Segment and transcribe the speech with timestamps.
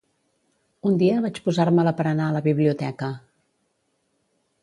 [0.91, 3.13] Un dia, vaig posar-me-la per anar a la biblioteca.